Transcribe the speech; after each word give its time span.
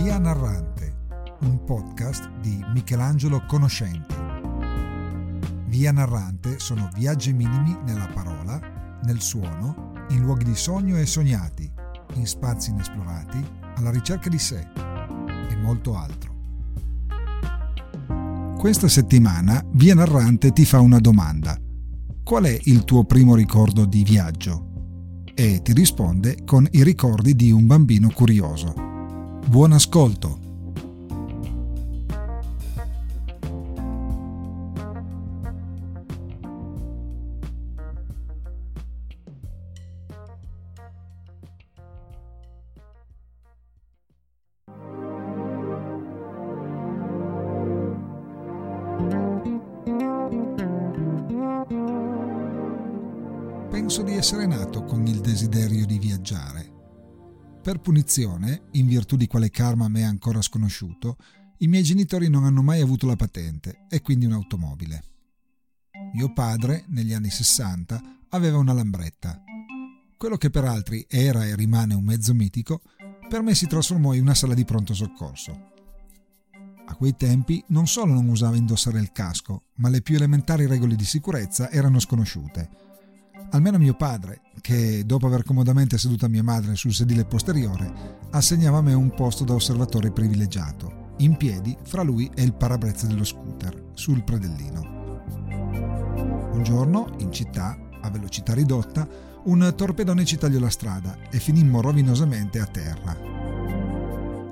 Via 0.00 0.16
Narrante, 0.16 0.94
un 1.40 1.64
podcast 1.64 2.30
di 2.40 2.64
Michelangelo 2.72 3.44
Conoscenti. 3.48 4.14
Via 5.66 5.90
Narrante 5.90 6.60
sono 6.60 6.88
viaggi 6.94 7.32
minimi 7.32 7.76
nella 7.84 8.06
parola, 8.06 8.60
nel 9.02 9.20
suono, 9.20 10.06
in 10.10 10.22
luoghi 10.22 10.44
di 10.44 10.54
sogno 10.54 10.96
e 10.98 11.04
sognati, 11.04 11.68
in 12.14 12.26
spazi 12.26 12.70
inesplorati, 12.70 13.44
alla 13.74 13.90
ricerca 13.90 14.28
di 14.28 14.38
sé 14.38 14.68
e 15.50 15.56
molto 15.56 15.96
altro. 15.96 16.32
Questa 18.56 18.86
settimana 18.86 19.60
Via 19.72 19.96
Narrante 19.96 20.52
ti 20.52 20.64
fa 20.64 20.78
una 20.78 21.00
domanda. 21.00 21.58
Qual 22.22 22.44
è 22.44 22.56
il 22.66 22.84
tuo 22.84 23.02
primo 23.02 23.34
ricordo 23.34 23.84
di 23.84 24.04
viaggio? 24.04 25.24
E 25.34 25.60
ti 25.60 25.72
risponde 25.72 26.44
con 26.44 26.68
i 26.70 26.84
ricordi 26.84 27.34
di 27.34 27.50
un 27.50 27.66
bambino 27.66 28.12
curioso. 28.14 28.86
Buon 29.48 29.72
ascolto! 29.72 30.47
Per 58.08 58.16
punizione, 58.16 58.62
in 58.70 58.86
virtù 58.86 59.16
di 59.16 59.26
quale 59.26 59.50
karma 59.50 59.84
a 59.84 59.88
me 59.88 60.00
è 60.00 60.04
ancora 60.04 60.40
sconosciuto, 60.40 61.18
i 61.58 61.66
miei 61.66 61.82
genitori 61.82 62.30
non 62.30 62.44
hanno 62.44 62.62
mai 62.62 62.80
avuto 62.80 63.06
la 63.06 63.16
patente 63.16 63.84
e 63.90 64.00
quindi 64.00 64.24
un'automobile. 64.24 65.04
Mio 66.14 66.32
padre, 66.32 66.86
negli 66.88 67.12
anni 67.12 67.28
60, 67.28 68.00
aveva 68.30 68.56
una 68.56 68.72
lambretta. 68.72 69.42
Quello 70.16 70.38
che 70.38 70.48
per 70.48 70.64
altri 70.64 71.04
era 71.06 71.44
e 71.44 71.54
rimane 71.54 71.92
un 71.92 72.02
mezzo 72.02 72.32
mitico, 72.32 72.80
per 73.28 73.42
me 73.42 73.54
si 73.54 73.66
trasformò 73.66 74.14
in 74.14 74.22
una 74.22 74.34
sala 74.34 74.54
di 74.54 74.64
pronto 74.64 74.94
soccorso. 74.94 75.72
A 76.86 76.94
quei 76.94 77.14
tempi 77.14 77.62
non 77.68 77.86
solo 77.86 78.14
non 78.14 78.30
usava 78.30 78.56
indossare 78.56 79.00
il 79.00 79.12
casco, 79.12 79.64
ma 79.74 79.90
le 79.90 80.00
più 80.00 80.14
elementari 80.14 80.64
regole 80.64 80.96
di 80.96 81.04
sicurezza 81.04 81.70
erano 81.70 82.00
sconosciute 82.00 82.87
Almeno 83.50 83.78
mio 83.78 83.94
padre, 83.94 84.42
che 84.60 85.06
dopo 85.06 85.26
aver 85.26 85.42
comodamente 85.42 85.96
seduta 85.96 86.28
mia 86.28 86.42
madre 86.42 86.76
sul 86.76 86.92
sedile 86.92 87.24
posteriore, 87.24 88.18
assegnava 88.30 88.78
a 88.78 88.82
me 88.82 88.92
un 88.92 89.08
posto 89.14 89.44
da 89.44 89.54
osservatore 89.54 90.10
privilegiato, 90.10 91.14
in 91.18 91.36
piedi 91.36 91.74
fra 91.82 92.02
lui 92.02 92.30
e 92.34 92.42
il 92.42 92.52
parabrezza 92.52 93.06
dello 93.06 93.24
scooter, 93.24 93.90
sul 93.94 94.22
predellino. 94.22 94.96
Un 96.52 96.60
giorno, 96.62 97.08
in 97.20 97.32
città, 97.32 97.78
a 98.02 98.10
velocità 98.10 98.52
ridotta, 98.52 99.08
un 99.44 99.72
torpedone 99.74 100.26
ci 100.26 100.36
tagliò 100.36 100.58
la 100.58 100.68
strada 100.68 101.16
e 101.30 101.38
finimmo 101.38 101.80
rovinosamente 101.80 102.60
a 102.60 102.66
terra. 102.66 103.16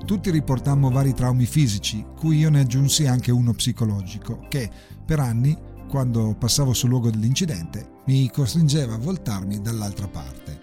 Tutti 0.06 0.30
riportammo 0.30 0.88
vari 0.88 1.12
traumi 1.12 1.44
fisici, 1.44 2.02
cui 2.16 2.38
io 2.38 2.48
ne 2.48 2.60
aggiunsi 2.60 3.06
anche 3.06 3.30
uno 3.30 3.52
psicologico, 3.52 4.46
che, 4.48 4.70
per 5.04 5.20
anni, 5.20 5.74
quando 5.86 6.34
passavo 6.38 6.72
sul 6.72 6.90
luogo 6.90 7.10
dell'incidente, 7.10 8.02
mi 8.06 8.30
costringeva 8.30 8.94
a 8.94 8.98
voltarmi 8.98 9.60
dall'altra 9.60 10.08
parte. 10.08 10.58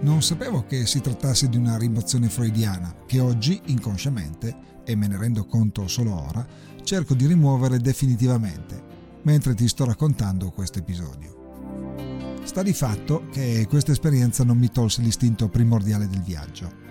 Non 0.00 0.22
sapevo 0.22 0.64
che 0.64 0.86
si 0.86 1.00
trattasse 1.00 1.48
di 1.48 1.56
una 1.56 1.76
rimozione 1.76 2.28
freudiana 2.28 2.94
che 3.06 3.20
oggi, 3.20 3.60
inconsciamente, 3.66 4.82
e 4.84 4.94
me 4.94 5.06
ne 5.06 5.16
rendo 5.16 5.44
conto 5.44 5.86
solo 5.88 6.14
ora, 6.14 6.46
cerco 6.82 7.14
di 7.14 7.26
rimuovere 7.26 7.78
definitivamente, 7.78 8.82
mentre 9.22 9.54
ti 9.54 9.68
sto 9.68 9.84
raccontando 9.84 10.50
questo 10.50 10.78
episodio. 10.78 12.36
Sta 12.44 12.62
di 12.62 12.72
fatto 12.72 13.26
che 13.30 13.66
questa 13.68 13.92
esperienza 13.92 14.44
non 14.44 14.56
mi 14.56 14.70
tolse 14.70 15.02
l'istinto 15.02 15.48
primordiale 15.48 16.08
del 16.08 16.22
viaggio. 16.22 16.86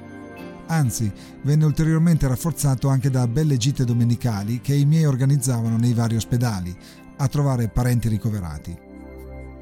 Anzi, 0.67 1.11
venne 1.43 1.65
ulteriormente 1.65 2.27
rafforzato 2.27 2.89
anche 2.89 3.09
da 3.09 3.27
belle 3.27 3.57
gite 3.57 3.85
domenicali 3.85 4.59
che 4.59 4.75
i 4.75 4.85
miei 4.85 5.05
organizzavano 5.05 5.77
nei 5.77 5.93
vari 5.93 6.15
ospedali, 6.15 6.75
a 7.17 7.27
trovare 7.27 7.69
parenti 7.69 8.09
ricoverati. 8.09 8.77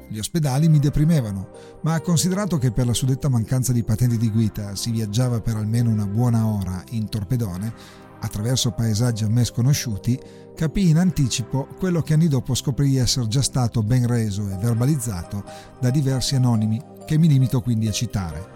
Gli 0.08 0.18
ospedali 0.18 0.68
mi 0.68 0.78
deprimevano, 0.78 1.48
ma 1.82 2.00
considerato 2.00 2.58
che 2.58 2.70
per 2.70 2.86
la 2.86 2.92
suddetta 2.92 3.28
mancanza 3.28 3.72
di 3.72 3.82
patenti 3.82 4.16
di 4.16 4.30
guida 4.30 4.76
si 4.76 4.90
viaggiava 4.90 5.40
per 5.40 5.56
almeno 5.56 5.90
una 5.90 6.06
buona 6.06 6.46
ora 6.46 6.82
in 6.90 7.08
torpedone, 7.08 7.72
attraverso 8.20 8.72
paesaggi 8.72 9.24
a 9.24 9.28
me 9.28 9.44
sconosciuti, 9.44 10.18
capii 10.54 10.90
in 10.90 10.98
anticipo 10.98 11.68
quello 11.78 12.02
che 12.02 12.14
anni 12.14 12.28
dopo 12.28 12.54
scoprì 12.54 12.96
essere 12.96 13.28
già 13.28 13.42
stato 13.42 13.82
ben 13.82 14.06
reso 14.06 14.48
e 14.48 14.56
verbalizzato 14.56 15.44
da 15.80 15.90
diversi 15.90 16.34
anonimi, 16.34 16.80
che 17.04 17.18
mi 17.18 17.28
limito 17.28 17.60
quindi 17.60 17.88
a 17.88 17.92
citare. 17.92 18.55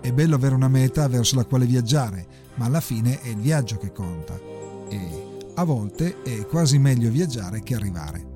È 0.00 0.12
bello 0.12 0.34
avere 0.34 0.54
una 0.54 0.68
meta 0.68 1.08
verso 1.08 1.36
la 1.36 1.44
quale 1.44 1.66
viaggiare, 1.66 2.26
ma 2.54 2.66
alla 2.66 2.80
fine 2.80 3.20
è 3.20 3.28
il 3.28 3.38
viaggio 3.38 3.76
che 3.76 3.92
conta. 3.92 4.38
E 4.88 5.36
a 5.54 5.64
volte 5.64 6.22
è 6.22 6.46
quasi 6.46 6.78
meglio 6.78 7.10
viaggiare 7.10 7.62
che 7.62 7.74
arrivare 7.74 8.28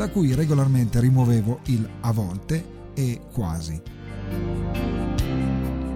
da 0.00 0.08
cui 0.08 0.34
regolarmente 0.34 0.98
rimuovevo 0.98 1.60
il 1.66 1.86
a 2.00 2.10
volte 2.10 2.64
e 2.94 3.20
quasi. 3.34 3.78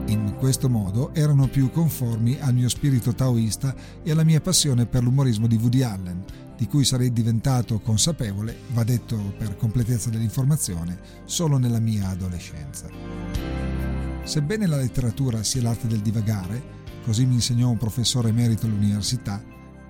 In 0.09 0.35
questo 0.37 0.69
modo 0.69 1.15
erano 1.15 1.49
più 1.49 1.71
conformi 1.71 2.37
al 2.39 2.53
mio 2.53 2.69
spirito 2.69 3.15
taoista 3.15 3.75
e 4.03 4.11
alla 4.11 4.23
mia 4.23 4.43
passione 4.43 4.85
per 4.85 5.03
l'umorismo 5.03 5.47
di 5.47 5.57
Woody 5.57 5.81
Allen, 5.81 6.23
di 6.55 6.67
cui 6.67 6.85
sarei 6.85 7.15
diventato 7.15 7.81
consapevole, 7.81 8.55
va 8.75 8.85
detto 8.85 9.17
per 9.39 9.57
completezza 9.57 10.11
dell'informazione, 10.11 10.99
solo 11.25 11.57
nella 11.57 11.81
mia 11.81 12.09
adolescenza. 12.09 13.64
Sebbene 14.25 14.67
la 14.67 14.79
letteratura 14.79 15.43
sia 15.43 15.61
l'arte 15.61 15.87
del 15.87 16.01
divagare, 16.01 16.63
così 17.05 17.27
mi 17.27 17.35
insegnò 17.35 17.69
un 17.69 17.77
professore 17.77 18.31
emerito 18.31 18.65
all'università, 18.65 19.43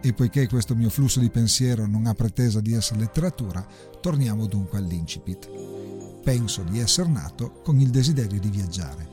e 0.02 0.12
poiché 0.12 0.48
questo 0.48 0.74
mio 0.74 0.90
flusso 0.90 1.20
di 1.20 1.30
pensiero 1.30 1.86
non 1.86 2.06
ha 2.06 2.14
pretesa 2.14 2.60
di 2.60 2.74
essere 2.74 3.00
letteratura, 3.00 3.64
torniamo 4.00 4.46
dunque 4.46 4.78
all'incipit. 4.78 5.48
Penso 6.22 6.62
di 6.62 6.80
essere 6.80 7.08
nato 7.08 7.60
con 7.62 7.78
il 7.80 7.90
desiderio 7.90 8.40
di 8.40 8.50
viaggiare. 8.50 9.08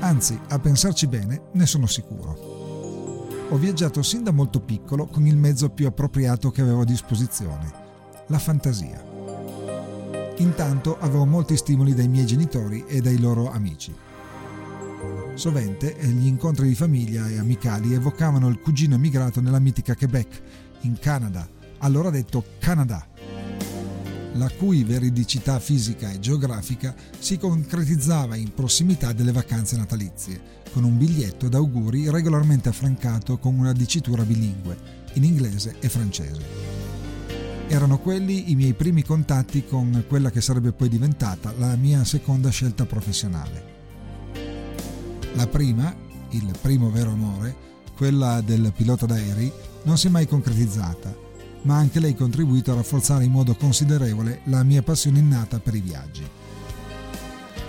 Anzi, 0.00 0.38
a 0.48 0.58
pensarci 0.58 1.06
bene, 1.06 1.46
ne 1.52 1.66
sono 1.66 1.86
sicuro. 1.86 3.46
Ho 3.48 3.56
viaggiato 3.56 4.02
sin 4.02 4.22
da 4.22 4.32
molto 4.32 4.60
piccolo 4.60 5.06
con 5.06 5.26
il 5.26 5.36
mezzo 5.36 5.70
più 5.70 5.86
appropriato 5.86 6.50
che 6.50 6.60
avevo 6.60 6.82
a 6.82 6.84
disposizione, 6.84 7.72
la 8.26 8.38
fantasia. 8.38 9.02
Intanto 10.36 10.98
avevo 11.00 11.24
molti 11.24 11.56
stimoli 11.56 11.94
dai 11.94 12.08
miei 12.08 12.26
genitori 12.26 12.84
e 12.86 13.00
dai 13.00 13.18
loro 13.18 13.50
amici. 13.50 14.04
Sovente 15.36 15.94
gli 16.00 16.26
incontri 16.26 16.66
di 16.66 16.74
famiglia 16.74 17.28
e 17.28 17.36
amicali 17.36 17.92
evocavano 17.92 18.48
il 18.48 18.58
cugino 18.58 18.94
emigrato 18.94 19.42
nella 19.42 19.58
mitica 19.58 19.94
Quebec, 19.94 20.40
in 20.80 20.98
Canada, 20.98 21.46
allora 21.80 22.08
detto 22.08 22.42
Canada, 22.58 23.06
la 24.32 24.50
cui 24.56 24.82
veridicità 24.82 25.60
fisica 25.60 26.10
e 26.10 26.20
geografica 26.20 26.94
si 27.18 27.36
concretizzava 27.36 28.34
in 28.34 28.54
prossimità 28.54 29.12
delle 29.12 29.30
vacanze 29.30 29.76
natalizie, 29.76 30.40
con 30.72 30.84
un 30.84 30.96
biglietto 30.96 31.50
d'auguri 31.50 32.08
regolarmente 32.08 32.70
affrancato 32.70 33.36
con 33.36 33.58
una 33.58 33.72
dicitura 33.72 34.22
bilingue, 34.22 35.04
in 35.14 35.24
inglese 35.24 35.76
e 35.80 35.90
francese. 35.90 36.44
Erano 37.68 37.98
quelli 37.98 38.50
i 38.50 38.54
miei 38.54 38.72
primi 38.72 39.02
contatti 39.02 39.66
con 39.66 40.02
quella 40.08 40.30
che 40.30 40.40
sarebbe 40.40 40.72
poi 40.72 40.88
diventata 40.88 41.52
la 41.58 41.76
mia 41.76 42.04
seconda 42.04 42.48
scelta 42.48 42.86
professionale. 42.86 43.75
La 45.36 45.46
prima, 45.46 45.94
il 46.30 46.50
primo 46.62 46.90
vero 46.90 47.10
amore, 47.10 47.54
quella 47.94 48.40
del 48.40 48.72
pilota 48.74 49.04
d'aerei, 49.04 49.52
non 49.82 49.98
si 49.98 50.06
è 50.06 50.10
mai 50.10 50.26
concretizzata, 50.26 51.14
ma 51.62 51.76
anche 51.76 52.00
lei 52.00 52.12
ha 52.12 52.16
contribuito 52.16 52.72
a 52.72 52.76
rafforzare 52.76 53.24
in 53.24 53.32
modo 53.32 53.54
considerevole 53.54 54.40
la 54.44 54.62
mia 54.62 54.82
passione 54.82 55.18
innata 55.18 55.58
per 55.58 55.74
i 55.74 55.80
viaggi. 55.82 56.26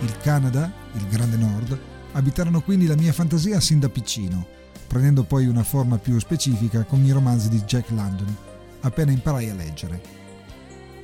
Il 0.00 0.16
Canada, 0.22 0.72
il 0.94 1.06
Grande 1.08 1.36
Nord, 1.36 1.78
abitarono 2.12 2.62
quindi 2.62 2.86
la 2.86 2.96
mia 2.96 3.12
fantasia 3.12 3.60
sin 3.60 3.80
da 3.80 3.90
piccino, 3.90 4.46
prendendo 4.86 5.24
poi 5.24 5.46
una 5.46 5.62
forma 5.62 5.98
più 5.98 6.18
specifica 6.18 6.84
con 6.84 7.04
i 7.04 7.10
romanzi 7.10 7.50
di 7.50 7.60
Jack 7.64 7.90
London, 7.90 8.34
appena 8.80 9.12
imparai 9.12 9.50
a 9.50 9.54
leggere 9.54 10.17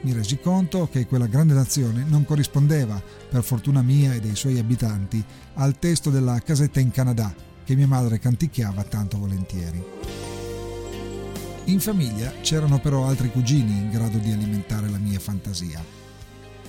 mi 0.05 0.13
resi 0.13 0.39
conto 0.39 0.87
che 0.91 1.07
quella 1.07 1.27
grande 1.27 1.55
nazione 1.55 2.05
non 2.07 2.27
corrispondeva, 2.27 3.03
per 3.31 3.43
fortuna 3.43 3.81
mia 3.81 4.13
e 4.13 4.21
dei 4.21 4.37
suoi 4.37 4.59
abitanti, 4.59 5.25
al 5.55 5.79
testo 5.79 6.11
della 6.11 6.39
casetta 6.41 6.79
in 6.79 6.91
Canada 6.91 7.35
che 7.65 7.75
mia 7.75 7.87
madre 7.87 8.19
canticchiava 8.19 8.85
tanto 8.85 9.19
volentieri. 9.19 9.83
In 11.65 11.81
famiglia 11.81 12.31
c'erano 12.43 12.79
però 12.81 13.07
altri 13.07 13.31
cugini 13.31 13.79
in 13.79 13.91
grado 13.91 14.19
di 14.19 14.31
alimentare 14.31 14.91
la 14.91 14.99
mia 14.99 15.19
fantasia. 15.19 15.83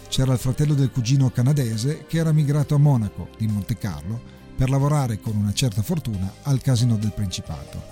C'era 0.08 0.32
il 0.32 0.40
fratello 0.40 0.74
del 0.74 0.92
cugino 0.92 1.30
canadese 1.30 2.06
che 2.08 2.18
era 2.18 2.32
migrato 2.32 2.76
a 2.76 2.80
Monaco, 2.80 3.28
di 3.38 3.48
Monte 3.48 3.78
Carlo, 3.78 4.18
per 4.56 4.70
lavorare 4.70 5.20
con 5.20 5.36
una 5.36 5.52
certa 5.52 5.82
fortuna 5.82 6.32
al 6.44 6.62
casino 6.62 6.96
del 6.96 7.12
Principato. 7.12 7.84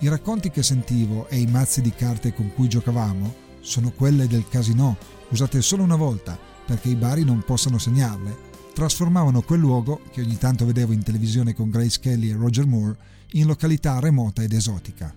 I 0.00 0.08
racconti 0.08 0.50
che 0.50 0.62
sentivo 0.62 1.26
e 1.28 1.38
i 1.38 1.46
mazzi 1.46 1.80
di 1.80 1.92
carte 1.92 2.34
con 2.34 2.52
cui 2.52 2.68
giocavamo 2.68 3.46
sono 3.60 3.90
quelle 3.90 4.26
del 4.26 4.48
casino, 4.48 4.96
usate 5.30 5.60
solo 5.62 5.82
una 5.82 5.96
volta 5.96 6.38
perché 6.68 6.90
i 6.90 6.96
bari 6.96 7.24
non 7.24 7.42
possano 7.46 7.78
segnarle. 7.78 8.46
Trasformavano 8.74 9.40
quel 9.40 9.58
luogo, 9.58 10.02
che 10.10 10.20
ogni 10.20 10.36
tanto 10.36 10.66
vedevo 10.66 10.92
in 10.92 11.02
televisione 11.02 11.54
con 11.54 11.70
Grace 11.70 11.98
Kelly 11.98 12.30
e 12.30 12.34
Roger 12.34 12.66
Moore, 12.66 12.96
in 13.32 13.46
località 13.46 13.98
remota 14.00 14.42
ed 14.42 14.52
esotica. 14.52 15.14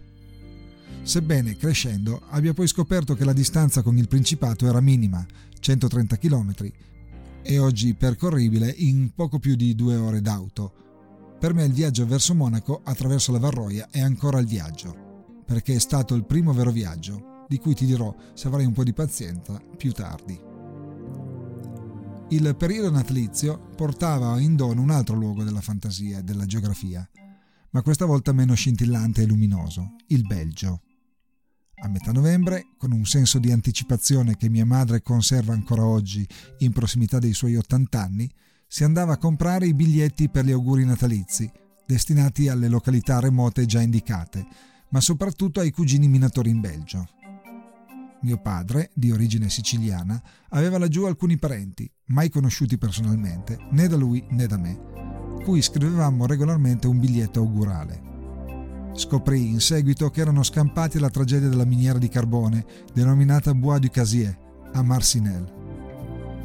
Sebbene, 1.04 1.58
crescendo, 1.58 2.22
abbia 2.30 2.54
poi 2.54 2.68
scoperto 2.68 3.16
che 3.16 3.26
la 3.26 3.34
distanza 3.34 3.82
con 3.82 3.98
il 3.98 4.08
Principato 4.08 4.66
era 4.66 4.80
minima, 4.80 5.26
130 5.60 6.18
km, 6.18 6.54
e 7.44 7.60
oggi 7.60 7.94
percorribile 7.96 8.74
in 8.78 9.12
poco 9.14 9.38
più 9.38 9.56
di 9.56 9.76
due 9.76 9.98
ore 9.98 10.22
d'auto. 10.22 10.74
Per 11.38 11.54
me 11.54 11.66
il 11.66 11.74
viaggio 11.74 12.06
verso 12.06 12.34
Monaco 12.34 12.80
attraverso 12.84 13.34
la 13.34 13.40
Varroia 13.40 13.90
è 13.92 14.00
ancora 14.00 14.40
il 14.40 14.48
viaggio, 14.48 15.44
perché 15.46 15.76
è 15.76 15.80
stato 15.80 16.16
il 16.16 16.24
primo 16.24 16.54
vero 16.54 16.72
viaggio, 16.72 17.31
di 17.52 17.60
cui 17.60 17.76
ti 17.76 17.86
dirò, 17.86 18.16
se 18.34 18.48
avrai 18.48 18.64
un 18.64 18.72
po' 18.72 18.86
di 18.86 18.94
pazienza, 18.94 19.62
più 19.76 19.92
tardi. 19.92 20.40
Il 22.30 22.56
periodo 22.58 22.90
natalizio 22.90 23.72
portava 23.76 24.40
in 24.40 24.56
dono 24.56 24.82
un 24.82 24.90
altro 24.90 25.18
luogo 25.18 25.44
della 25.44 25.60
fantasia 25.60 26.20
e 26.20 26.24
della 26.24 26.46
geografia, 26.46 27.06
ma 27.72 27.82
questa 27.82 28.06
volta 28.06 28.32
meno 28.32 28.54
scintillante 28.54 29.24
e 29.24 29.26
luminoso, 29.26 29.96
il 30.08 30.26
Belgio. 30.26 30.84
A 31.84 31.90
metà 31.90 32.14
novembre, 32.14 32.68
con 32.78 32.94
un 32.94 33.04
senso 33.04 33.38
di 33.38 33.52
anticipazione 33.52 34.38
che 34.38 34.48
mia 34.48 34.66
madre 34.66 35.02
conserva 35.02 35.52
ancora 35.52 35.86
oggi 35.86 36.26
in 36.60 36.72
prossimità 36.72 37.20
dei 37.20 37.34
suoi 37.34 37.58
80 37.58 38.02
anni, 38.02 38.32
si 38.66 38.86
andava 38.86 39.12
a 39.12 39.18
comprare 39.18 39.68
i 39.68 39.74
biglietti 39.74 40.30
per 40.30 40.46
gli 40.46 40.52
auguri 40.52 40.86
natalizi, 40.86 41.52
destinati 41.86 42.48
alle 42.48 42.70
località 42.70 43.20
remote 43.20 43.66
già 43.66 43.82
indicate, 43.82 44.48
ma 44.92 45.02
soprattutto 45.02 45.60
ai 45.60 45.72
cugini 45.72 46.08
minatori 46.08 46.50
in 46.50 46.62
Belgio. 46.62 47.10
Mio 48.24 48.38
padre, 48.38 48.92
di 48.94 49.12
origine 49.12 49.50
siciliana, 49.50 50.22
aveva 50.50 50.78
laggiù 50.78 51.06
alcuni 51.06 51.38
parenti, 51.38 51.92
mai 52.08 52.30
conosciuti 52.30 52.78
personalmente, 52.78 53.58
né 53.72 53.88
da 53.88 53.96
lui 53.96 54.24
né 54.30 54.46
da 54.46 54.58
me, 54.58 54.80
cui 55.44 55.62
scrivevamo 55.62 56.28
regolarmente 56.28 56.86
un 56.86 57.00
biglietto 57.00 57.40
augurale. 57.40 58.10
Scoprì 58.94 59.48
in 59.48 59.60
seguito 59.60 60.10
che 60.12 60.22
erano 60.22 60.44
scampati 60.44 60.98
alla 60.98 61.10
tragedia 61.10 61.50
della 61.50 61.66
miniera 61.66 61.98
di 61.98 62.10
carbone 62.10 62.64
denominata 62.94 63.56
Bois 63.56 63.80
du 63.80 63.90
Casier 63.90 64.38
a 64.74 64.84
Marcinelle. 64.84 65.60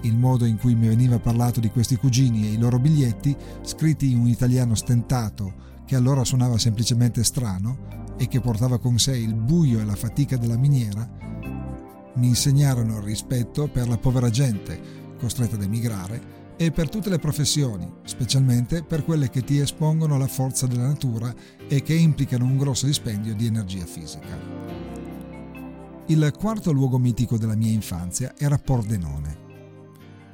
Il 0.03 0.17
modo 0.17 0.47
in 0.47 0.57
cui 0.57 0.75
mi 0.75 0.89
veniva 0.89 1.19
parlato 1.19 1.61
di 1.61 1.69
questi 1.69 1.97
cugini 1.97 2.47
e 2.47 2.53
i 2.53 2.59
loro 2.59 2.79
biglietti, 2.79 3.37
scritti 3.63 4.13
in 4.13 4.21
un 4.21 4.29
italiano 4.29 4.75
stentato 4.75 5.75
che 5.85 5.95
allora 5.95 6.25
suonava 6.25 6.57
semplicemente 6.57 7.23
strano 7.23 8.15
e 8.17 8.29
che 8.29 8.41
portava 8.41 8.79
con 8.79 8.99
sé 8.99 9.17
il 9.17 9.35
buio 9.35 9.81
e 9.81 9.85
la 9.85 9.95
fatica 9.95 10.37
della 10.37 10.57
miniera, 10.57 11.09
mi 12.17 12.29
insegnarono 12.29 12.99
il 12.99 13.03
rispetto 13.03 13.69
per 13.69 13.89
la 13.89 13.99
povera 13.99 14.31
gente 14.31 15.05
costretta 15.19 15.57
ad 15.57 15.63
emigrare 15.63 16.35
e 16.57 16.71
per 16.71 16.89
tutte 16.89 17.11
le 17.11 17.19
professioni, 17.19 17.91
specialmente 18.05 18.83
per 18.83 19.05
quelle 19.05 19.29
che 19.29 19.45
ti 19.45 19.59
espongono 19.59 20.15
alla 20.15 20.27
forza 20.27 20.67
della 20.67 20.87
natura 20.87 21.35
e 21.69 21.83
che 21.83 21.95
implicano 21.95 22.45
un 22.45 22.57
grosso 22.57 22.87
dispendio 22.87 23.35
di 23.35 23.47
energia 23.47 23.85
fisica. 23.85 24.65
Il 26.07 26.33
quarto 26.39 26.73
luogo 26.73 26.99
mitico 26.99 27.37
della 27.37 27.57
mia 27.57 27.73
infanzia 27.73 28.35
era 28.39 28.59
Pordenone. 28.59 29.45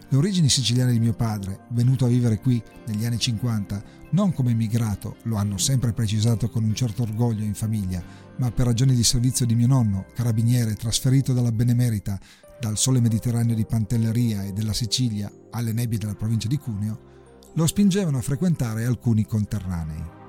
Le 0.09 0.19
origini 0.19 0.51
siciliane 0.51 0.93
di 0.93 1.01
mio 1.01 1.15
padre, 1.15 1.61
venuto 1.71 2.05
a 2.05 2.09
vivere 2.09 2.39
qui 2.39 2.63
negli 2.87 3.07
anni 3.07 3.19
50, 3.19 3.83
non 4.11 4.35
come 4.35 4.51
emigrato, 4.51 5.17
lo 5.23 5.37
hanno 5.37 5.57
sempre 5.57 5.95
precisato 5.95 6.51
con 6.51 6.63
un 6.63 6.75
certo 6.75 7.03
orgoglio 7.03 7.45
in 7.45 7.55
famiglia, 7.55 8.03
ma 8.37 8.51
per 8.51 8.67
ragioni 8.67 8.95
di 8.95 9.05
servizio 9.05 9.47
di 9.47 9.55
mio 9.55 9.67
nonno, 9.67 10.07
carabiniere 10.15 10.75
trasferito 10.75 11.33
dalla 11.33 11.53
Benemerita 11.53 12.19
dal 12.61 12.79
sole 12.79 13.01
mediterraneo 13.01 13.57
di 13.57 13.67
Pantelleria 13.67 14.45
e 14.45 14.53
della 14.53 14.73
Sicilia 14.73 15.31
alle 15.51 15.73
nebbie 15.73 15.99
della 15.99 16.15
provincia 16.15 16.47
di 16.47 16.59
Cuneo, 16.59 17.11
lo 17.55 17.67
spingevano 17.67 18.19
a 18.19 18.23
frequentare 18.23 18.85
alcuni 18.85 19.27
conterranei. 19.27 20.21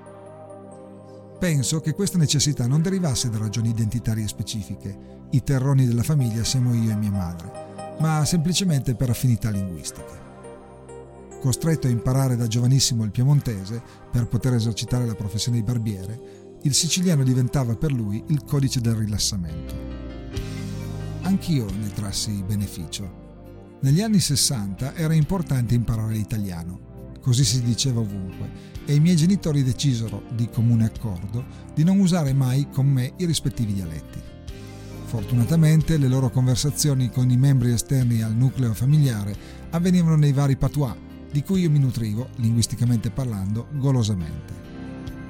Penso 1.39 1.79
che 1.81 1.93
questa 1.93 2.17
necessità 2.17 2.65
non 2.67 2.81
derivasse 2.81 3.29
da 3.29 3.37
ragioni 3.37 3.69
identitarie 3.69 4.27
specifiche, 4.27 5.27
i 5.31 5.43
terroni 5.43 5.85
della 5.85 6.03
famiglia 6.03 6.43
siamo 6.43 6.73
io 6.73 6.91
e 6.91 6.95
mia 6.95 7.11
madre, 7.11 7.51
ma 7.99 8.23
semplicemente 8.25 8.95
per 8.95 9.09
affinità 9.09 9.49
linguistiche. 9.49 10.21
Costretto 11.41 11.87
a 11.87 11.89
imparare 11.89 12.37
da 12.37 12.47
giovanissimo 12.47 13.03
il 13.03 13.11
piemontese 13.11 13.81
per 14.09 14.27
poter 14.27 14.53
esercitare 14.53 15.05
la 15.05 15.15
professione 15.15 15.57
di 15.57 15.63
barbiere, 15.63 16.42
il 16.63 16.73
siciliano 16.73 17.23
diventava 17.23 17.75
per 17.75 17.91
lui 17.91 18.23
il 18.27 18.43
codice 18.43 18.81
del 18.81 18.95
rilassamento 18.95 19.93
anch'io 21.33 21.65
ne 21.65 21.91
trassi 21.91 22.43
beneficio. 22.45 23.21
Negli 23.81 24.01
anni 24.01 24.19
60 24.19 24.95
era 24.95 25.13
importante 25.13 25.73
imparare 25.73 26.13
l'italiano, 26.13 27.11
così 27.21 27.43
si 27.43 27.61
diceva 27.63 27.99
ovunque, 27.99 28.71
e 28.85 28.95
i 28.95 28.99
miei 28.99 29.15
genitori 29.15 29.63
decisero, 29.63 30.23
di 30.35 30.47
comune 30.49 30.85
accordo, 30.85 31.43
di 31.73 31.83
non 31.83 31.99
usare 31.99 32.33
mai 32.33 32.69
con 32.69 32.85
me 32.85 33.13
i 33.17 33.25
rispettivi 33.25 33.73
dialetti. 33.73 34.21
Fortunatamente 35.05 35.97
le 35.97 36.07
loro 36.07 36.29
conversazioni 36.29 37.09
con 37.09 37.29
i 37.29 37.37
membri 37.37 37.71
esterni 37.71 38.21
al 38.21 38.35
nucleo 38.35 38.73
familiare 38.73 39.35
avvenivano 39.71 40.15
nei 40.15 40.33
vari 40.33 40.55
patois, 40.55 40.95
di 41.31 41.41
cui 41.41 41.61
io 41.61 41.69
mi 41.69 41.79
nutrivo, 41.79 42.29
linguisticamente 42.37 43.09
parlando, 43.09 43.67
golosamente. 43.73 44.62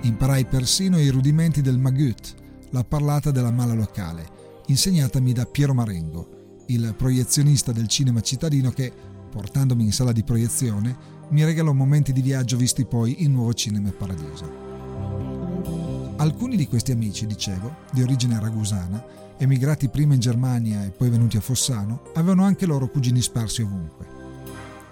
Imparai 0.05 0.43
persino 0.43 0.99
i 0.99 1.07
rudimenti 1.07 1.61
del 1.61 1.77
magut, 1.77 2.35
la 2.71 2.83
parlata 2.83 3.31
della 3.31 3.51
mala 3.51 3.73
locale, 3.73 4.27
insegnatami 4.65 5.31
da 5.31 5.45
Piero 5.45 5.73
Marengo, 5.73 6.63
il 6.67 6.93
proiezionista 6.97 7.71
del 7.71 7.87
cinema 7.87 8.19
cittadino 8.19 8.69
che, 8.71 8.91
portandomi 9.31 9.85
in 9.85 9.93
sala 9.93 10.11
di 10.11 10.23
proiezione, 10.23 10.93
mi 11.29 11.45
regalò 11.45 11.71
momenti 11.71 12.11
di 12.11 12.21
viaggio 12.21 12.57
visti 12.57 12.83
poi 12.83 13.23
in 13.23 13.31
Nuovo 13.31 13.53
Cinema 13.53 13.91
Paradiso. 13.91 14.51
Alcuni 16.17 16.57
di 16.57 16.67
questi 16.67 16.91
amici, 16.91 17.25
dicevo, 17.25 17.73
di 17.93 18.01
origine 18.01 18.37
ragusana, 18.41 19.01
emigrati 19.37 19.87
prima 19.87 20.15
in 20.15 20.19
Germania 20.19 20.83
e 20.83 20.89
poi 20.89 21.09
venuti 21.09 21.37
a 21.37 21.41
Fossano, 21.41 22.11
avevano 22.15 22.43
anche 22.43 22.65
loro 22.65 22.89
cugini 22.89 23.21
sparsi 23.21 23.61
ovunque. 23.61 24.12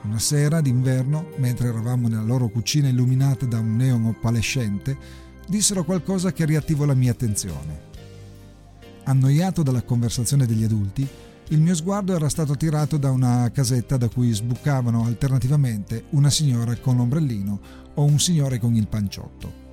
Una 0.03 0.18
sera 0.18 0.62
d'inverno, 0.62 1.27
mentre 1.38 1.68
eravamo 1.68 2.07
nella 2.07 2.24
loro 2.24 2.50
cucina 2.50 2.88
illuminata 2.88 3.45
da 3.45 3.59
un 3.59 3.75
neon 3.75 4.06
opalescente, 4.06 4.97
dissero 5.47 5.83
qualcosa 5.83 6.33
che 6.33 6.45
riattivò 6.45 6.85
la 6.85 6.95
mia 6.95 7.11
attenzione. 7.11 7.90
Annoiato 9.04 9.61
dalla 9.61 9.83
conversazione 9.83 10.47
degli 10.47 10.64
adulti, 10.64 11.07
il 11.49 11.61
mio 11.61 11.75
sguardo 11.75 12.16
era 12.16 12.30
stato 12.30 12.54
attirato 12.54 12.97
da 12.97 13.11
una 13.11 13.52
casetta 13.52 13.97
da 13.97 14.07
cui 14.07 14.31
sbucavano 14.31 15.06
alternativamente 15.06 16.06
una 16.11 16.31
signora 16.31 16.75
con 16.78 16.95
l'ombrellino 16.97 17.59
o 17.94 18.04
un 18.04 18.19
signore 18.19 18.57
con 18.57 18.73
il 18.73 18.87
panciotto. 18.87 19.69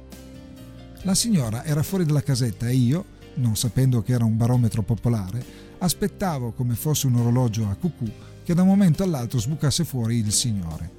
La 1.02 1.14
signora 1.14 1.64
era 1.64 1.82
fuori 1.82 2.04
dalla 2.04 2.22
casetta 2.22 2.68
e 2.68 2.74
io, 2.74 3.04
non 3.34 3.56
sapendo 3.56 4.02
che 4.02 4.12
era 4.12 4.24
un 4.26 4.36
barometro 4.36 4.82
popolare, 4.82 5.42
aspettavo 5.78 6.52
come 6.52 6.74
fosse 6.74 7.06
un 7.06 7.14
orologio 7.14 7.66
a 7.68 7.76
cucù 7.76 8.10
che 8.48 8.54
da 8.54 8.62
un 8.62 8.68
momento 8.68 9.02
all'altro 9.02 9.38
sbucasse 9.38 9.84
fuori 9.84 10.16
il 10.16 10.32
signore. 10.32 10.90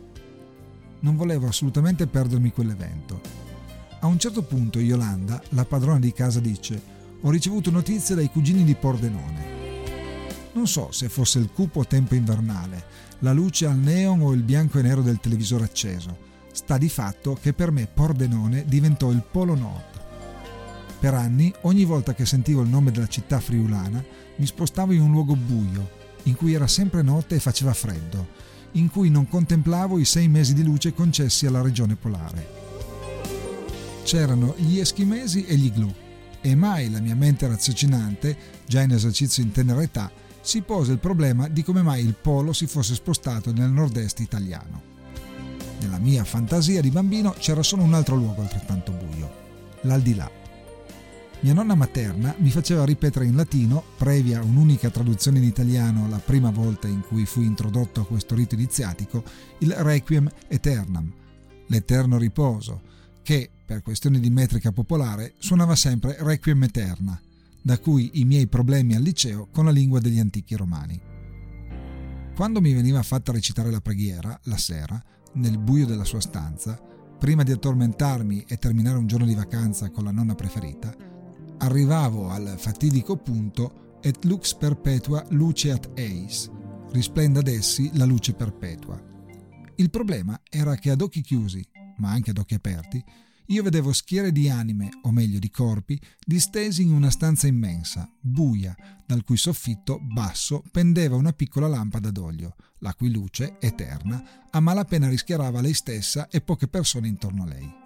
Non 0.99 1.15
volevo 1.15 1.47
assolutamente 1.47 2.05
perdermi 2.05 2.51
quell'evento. 2.51 3.19
A 4.01 4.05
un 4.05 4.19
certo 4.19 4.43
punto 4.43 4.77
Yolanda, 4.77 5.41
la 5.49 5.65
padrona 5.65 5.97
di 5.97 6.13
casa, 6.13 6.39
dice 6.39 6.79
ho 7.19 7.31
ricevuto 7.31 7.71
notizie 7.71 8.13
dai 8.13 8.29
cugini 8.29 8.63
di 8.63 8.75
Pordenone. 8.75 9.47
Non 10.53 10.67
so 10.67 10.91
se 10.91 11.09
fosse 11.09 11.39
il 11.39 11.49
cupo 11.51 11.87
tempo 11.87 12.13
invernale, 12.13 12.83
la 13.21 13.33
luce 13.33 13.65
al 13.65 13.79
neon 13.79 14.21
o 14.21 14.31
il 14.33 14.43
bianco 14.43 14.77
e 14.77 14.83
nero 14.83 15.01
del 15.01 15.19
televisore 15.19 15.63
acceso. 15.63 16.15
Sta 16.51 16.77
di 16.77 16.87
fatto 16.87 17.35
che 17.41 17.53
per 17.53 17.71
me 17.71 17.87
Pordenone 17.91 18.63
diventò 18.65 19.09
il 19.09 19.23
Polo 19.23 19.55
Nord. 19.55 20.01
Per 20.99 21.15
anni, 21.15 21.51
ogni 21.61 21.83
volta 21.83 22.13
che 22.13 22.27
sentivo 22.27 22.61
il 22.61 22.69
nome 22.69 22.91
della 22.91 23.07
città 23.07 23.39
friulana, 23.39 24.05
mi 24.35 24.45
spostavo 24.45 24.93
in 24.93 25.01
un 25.01 25.09
luogo 25.09 25.35
buio, 25.35 25.97
in 26.23 26.35
cui 26.35 26.53
era 26.53 26.67
sempre 26.67 27.01
notte 27.01 27.35
e 27.35 27.39
faceva 27.39 27.73
freddo, 27.73 28.27
in 28.73 28.89
cui 28.89 29.09
non 29.09 29.27
contemplavo 29.27 29.97
i 29.97 30.05
sei 30.05 30.27
mesi 30.27 30.53
di 30.53 30.63
luce 30.63 30.93
concessi 30.93 31.45
alla 31.45 31.61
regione 31.61 31.95
polare. 31.95 32.57
C'erano 34.03 34.55
gli 34.57 34.79
eschimesi 34.79 35.45
e 35.45 35.55
gli 35.55 35.65
igloo 35.65 36.07
e 36.41 36.55
mai 36.55 36.89
la 36.89 36.99
mia 36.99 37.15
mente 37.15 37.47
raziocinante, 37.47 38.37
già 38.65 38.81
in 38.81 38.91
esercizio 38.91 39.43
in 39.43 39.51
tenera 39.51 39.81
età, 39.81 40.11
si 40.41 40.61
pose 40.61 40.93
il 40.93 40.99
problema 40.99 41.47
di 41.47 41.63
come 41.63 41.81
mai 41.81 42.03
il 42.03 42.15
polo 42.15 42.53
si 42.53 42.65
fosse 42.65 42.95
spostato 42.95 43.51
nel 43.51 43.69
nord-est 43.69 44.19
italiano. 44.19 44.81
Nella 45.79 45.99
mia 45.99 46.23
fantasia 46.23 46.81
di 46.81 46.89
bambino 46.89 47.35
c'era 47.37 47.63
solo 47.63 47.83
un 47.83 47.93
altro 47.93 48.15
luogo 48.15 48.41
altrettanto 48.41 48.91
buio, 48.91 49.31
l'aldilà. 49.81 50.38
Mia 51.41 51.53
nonna 51.53 51.73
materna 51.73 52.35
mi 52.39 52.49
faceva 52.49 52.83
ripetere 52.83 53.25
in 53.25 53.37
latino, 53.37 53.81
previa 53.95 54.43
un'unica 54.43 54.89
traduzione 54.89 55.37
in 55.37 55.45
italiano 55.45 56.09
la 56.09 56.17
prima 56.17 56.49
volta 56.49 56.89
in 56.89 57.01
cui 57.07 57.25
fui 57.25 57.45
introdotto 57.45 58.01
a 58.01 58.05
questo 58.05 58.35
rito 58.35 58.55
iniziatico, 58.55 59.23
il 59.59 59.71
Requiem 59.71 60.29
Eternam, 60.49 61.09
l'Eterno 61.67 62.17
riposo, 62.17 62.81
che, 63.23 63.49
per 63.65 63.81
questioni 63.81 64.19
di 64.19 64.29
metrica 64.29 64.73
popolare, 64.73 65.35
suonava 65.37 65.77
sempre 65.77 66.17
Requiem 66.19 66.63
Eterna, 66.63 67.17
da 67.61 67.79
cui 67.79 68.09
i 68.15 68.25
miei 68.25 68.47
problemi 68.47 68.95
al 68.95 69.01
liceo 69.01 69.47
con 69.49 69.63
la 69.63 69.71
lingua 69.71 70.01
degli 70.01 70.19
antichi 70.19 70.55
romani. 70.55 70.99
Quando 72.35 72.59
mi 72.59 72.73
veniva 72.73 73.01
fatta 73.01 73.31
recitare 73.31 73.71
la 73.71 73.79
preghiera, 73.79 74.37
la 74.43 74.57
sera, 74.57 75.01
nel 75.35 75.57
buio 75.57 75.85
della 75.85 76.03
sua 76.03 76.19
stanza, 76.19 76.77
prima 77.17 77.43
di 77.43 77.53
addormentarmi 77.53 78.43
e 78.45 78.57
terminare 78.57 78.97
un 78.97 79.07
giorno 79.07 79.25
di 79.25 79.35
vacanza 79.35 79.89
con 79.89 80.03
la 80.03 80.11
nonna 80.11 80.35
preferita, 80.35 80.93
arrivavo 81.59 82.29
al 82.29 82.55
fatidico 82.57 83.17
punto 83.17 83.97
et 84.01 84.23
lux 84.25 84.53
perpetua 84.55 85.25
luceat 85.29 85.91
eis, 85.95 86.49
risplenda 86.91 87.39
ad 87.39 87.47
essi 87.47 87.89
la 87.93 88.05
luce 88.05 88.33
perpetua. 88.33 89.01
Il 89.75 89.89
problema 89.89 90.39
era 90.49 90.75
che 90.75 90.89
ad 90.89 91.01
occhi 91.01 91.21
chiusi, 91.21 91.65
ma 91.97 92.11
anche 92.11 92.31
ad 92.31 92.37
occhi 92.37 92.53
aperti, 92.53 93.03
io 93.47 93.63
vedevo 93.63 93.93
schiere 93.93 94.31
di 94.31 94.47
anime, 94.47 94.89
o 95.03 95.11
meglio 95.11 95.39
di 95.39 95.49
corpi, 95.49 95.99
distesi 96.23 96.83
in 96.83 96.93
una 96.93 97.09
stanza 97.09 97.47
immensa, 97.47 98.09
buia, 98.19 98.75
dal 99.05 99.23
cui 99.23 99.37
soffitto 99.37 99.99
basso 99.99 100.63
pendeva 100.71 101.15
una 101.15 101.33
piccola 101.33 101.67
lampada 101.67 102.11
d'olio, 102.11 102.55
la 102.79 102.93
cui 102.93 103.11
luce, 103.11 103.57
eterna, 103.59 104.49
a 104.51 104.59
malapena 104.59 105.09
rischiarava 105.09 105.61
lei 105.61 105.73
stessa 105.73 106.27
e 106.27 106.41
poche 106.41 106.67
persone 106.67 107.07
intorno 107.07 107.43
a 107.43 107.47
lei. 107.47 107.78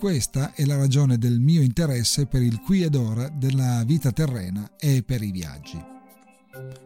Questa 0.00 0.54
è 0.54 0.64
la 0.64 0.78
ragione 0.78 1.18
del 1.18 1.40
mio 1.40 1.60
interesse 1.60 2.24
per 2.24 2.40
il 2.40 2.62
qui 2.62 2.82
ed 2.82 2.94
ora 2.94 3.28
della 3.28 3.84
vita 3.84 4.10
terrena 4.10 4.70
e 4.78 5.02
per 5.02 5.22
i 5.22 5.30
viaggi. 5.30 5.78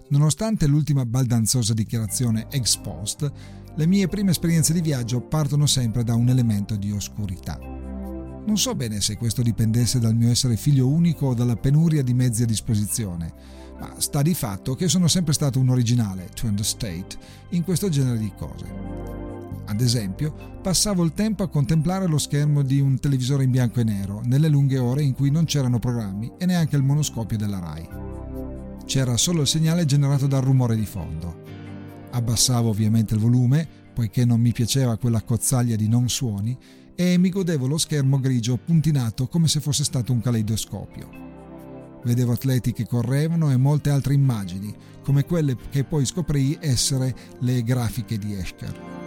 Nonostante 0.09 0.67
l'ultima 0.67 1.07
baldanzosa 1.07 1.75
dichiarazione 1.75 2.49
ex 2.51 2.77
post, 2.77 3.33
le 3.73 3.87
mie 3.87 4.09
prime 4.09 4.33
esperienze 4.33 4.73
di 4.73 4.81
viaggio 4.81 5.21
partono 5.21 5.67
sempre 5.67 6.03
da 6.03 6.17
un 6.17 6.29
elemento 6.29 6.75
di 6.75 6.91
oscurità. 6.91 7.57
Non 7.61 8.57
so 8.57 8.75
bene 8.75 9.01
se 9.01 9.17
questo 9.17 9.43
dipendesse 9.43 10.01
dal 10.01 10.17
mio 10.17 10.31
essere 10.33 10.57
figlio 10.57 10.89
unico 10.89 11.27
o 11.27 11.35
dalla 11.35 11.57
penuria 11.57 12.03
di 12.03 12.15
mezzi 12.15 12.43
a 12.43 12.47
disposizione, 12.47 13.33
ma 13.79 13.95
sta 13.99 14.23
di 14.23 14.35
fatto 14.35 14.75
che 14.75 14.89
sono 14.89 15.07
sempre 15.07 15.35
stato 15.35 15.61
un 15.61 15.69
originale, 15.69 16.31
to 16.35 16.49
understate, 16.49 17.17
in 17.51 17.63
questo 17.63 17.89
genere 17.89 18.19
di 18.19 18.33
cose. 18.37 19.24
Ad 19.67 19.81
esempio, 19.81 20.59
passavo 20.63 21.03
il 21.05 21.15
tempo 21.15 21.43
a 21.43 21.49
contemplare 21.49 22.07
lo 22.07 22.19
schermo 22.19 22.63
di 22.63 22.81
un 22.81 22.99
televisore 22.99 23.45
in 23.45 23.51
bianco 23.51 23.81
e 23.81 23.85
nero, 23.85 24.21
nelle 24.25 24.49
lunghe 24.49 24.79
ore 24.79 25.03
in 25.03 25.15
cui 25.15 25.31
non 25.31 25.47
c'erano 25.47 25.79
programmi 25.79 26.33
e 26.39 26.47
neanche 26.47 26.77
il 26.77 26.83
monoscopio 26.83 27.39
della 27.39 27.59
RAI. 27.59 27.89
C'era 28.85 29.17
solo 29.17 29.41
il 29.41 29.47
segnale 29.47 29.87
generato 29.87 30.27
dal 30.27 30.43
rumore 30.43 30.77
di 30.77 30.85
fondo. 30.85 31.43
Abbassavo 32.11 32.69
ovviamente 32.69 33.15
il 33.15 33.21
volume, 33.21 33.67
poiché 33.95 34.25
non 34.25 34.41
mi 34.41 34.53
piaceva 34.53 34.99
quella 34.99 35.23
cozzaglia 35.23 35.77
di 35.77 35.89
non 35.89 36.09
suoni, 36.09 36.57
e 36.95 37.19
mi 37.19 37.31
godevo 37.31 37.67
lo 37.67 37.79
schermo 37.79 38.21
grigio 38.21 38.57
puntinato 38.57 39.27
come 39.27 39.49
se 39.49 39.61
fosse 39.61 39.83
stato 39.83 40.13
un 40.13 40.21
caleidoscopio. 40.21 41.23
Vedevo 42.05 42.33
atleti 42.33 42.73
che 42.73 42.87
correvano 42.87 43.51
e 43.51 43.57
molte 43.57 43.91
altre 43.91 44.13
immagini, 44.13 44.73
come 45.03 45.25
quelle 45.25 45.57
che 45.71 45.85
poi 45.85 46.05
scoprì 46.05 46.59
essere 46.61 47.15
le 47.41 47.63
grafiche 47.63 48.19
di 48.19 48.35
Escher. 48.35 49.04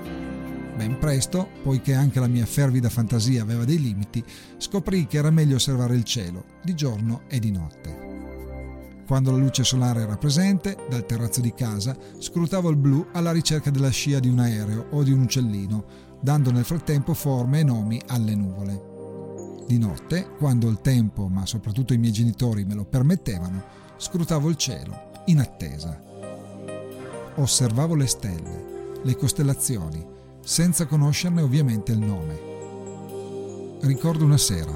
Ben 0.78 1.00
presto, 1.00 1.50
poiché 1.64 1.96
anche 1.96 2.20
la 2.20 2.28
mia 2.28 2.46
fervida 2.46 2.88
fantasia 2.88 3.42
aveva 3.42 3.66
dei 3.66 3.82
limiti, 3.82 4.24
scoprì 4.58 5.08
che 5.08 5.18
era 5.18 5.32
meglio 5.32 5.56
osservare 5.56 5.96
il 5.96 6.04
cielo, 6.04 6.46
di 6.62 6.76
giorno 6.76 7.24
e 7.28 7.40
di 7.40 7.50
notte. 7.50 8.06
Quando 9.08 9.32
la 9.32 9.38
luce 9.38 9.64
solare 9.64 10.02
era 10.02 10.18
presente, 10.18 10.78
dal 10.88 11.08
terrazzo 11.08 11.42
di 11.42 11.52
casa, 11.54 11.98
scrutavo 12.20 12.70
il 12.70 12.76
blu 12.76 13.08
alla 13.14 13.32
ricerca 13.32 13.72
della 13.72 13.90
scia 13.90 14.20
di 14.20 14.30
un 14.30 14.38
aereo 14.38 14.88
o 14.92 15.02
di 15.02 15.12
un 15.12 15.22
uccellino, 15.22 15.86
dando 16.22 16.52
nel 16.52 16.64
frattempo 16.64 17.16
forme 17.16 17.62
e 17.62 17.64
nomi 17.64 18.00
alle 18.08 18.36
nuvole. 18.36 19.66
Di 19.66 19.80
notte, 19.80 20.30
quando 20.38 20.70
il 20.70 20.82
tempo, 20.82 21.28
ma 21.28 21.48
soprattutto 21.48 21.94
i 21.94 21.98
miei 21.98 22.14
genitori 22.14 22.66
me 22.66 22.76
lo 22.76 22.86
permettevano, 22.86 23.64
scrutavo 23.98 24.48
il 24.48 24.58
cielo, 24.58 25.24
in 25.26 25.40
attesa. 25.40 26.00
Osservavo 27.36 27.96
le 27.96 28.08
stelle, 28.08 28.66
le 29.02 29.16
costellazioni, 29.16 30.16
senza 30.48 30.86
conoscerne 30.86 31.42
ovviamente 31.42 31.92
il 31.92 32.00
nome. 32.00 32.40
Ricordo 33.82 34.24
una 34.24 34.38
sera, 34.38 34.72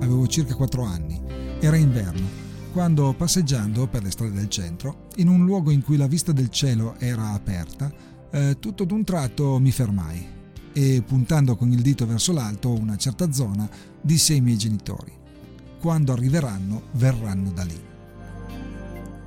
avevo 0.00 0.26
circa 0.26 0.56
quattro 0.56 0.82
anni, 0.82 1.22
era 1.60 1.76
inverno, 1.76 2.26
quando 2.72 3.14
passeggiando 3.16 3.86
per 3.86 4.02
le 4.02 4.10
strade 4.10 4.32
del 4.32 4.48
centro, 4.48 5.06
in 5.16 5.28
un 5.28 5.44
luogo 5.44 5.70
in 5.70 5.84
cui 5.84 5.96
la 5.96 6.08
vista 6.08 6.32
del 6.32 6.50
cielo 6.50 6.96
era 6.98 7.30
aperta, 7.30 7.92
eh, 8.32 8.56
tutto 8.58 8.82
d'un 8.84 9.04
tratto 9.04 9.60
mi 9.60 9.70
fermai 9.70 10.26
e 10.72 11.04
puntando 11.06 11.54
con 11.54 11.70
il 11.70 11.80
dito 11.80 12.04
verso 12.08 12.32
l'alto 12.32 12.72
una 12.72 12.96
certa 12.96 13.30
zona 13.30 13.70
disse 14.00 14.32
ai 14.32 14.40
miei 14.40 14.58
genitori 14.58 15.12
quando 15.78 16.12
arriveranno 16.12 16.82
verranno 16.94 17.52
da 17.52 17.62
lì. 17.62 17.80